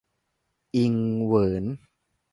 [0.75, 1.65] อิงเหวิน